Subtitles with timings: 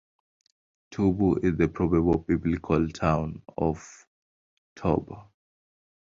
[0.89, 4.07] Tubu is the probable biblical town of
[4.75, 5.29] Tob.